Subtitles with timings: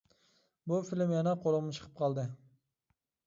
[0.71, 2.23] بۇ فىلىم يەنە قولۇمغا چىقىپ قالدى.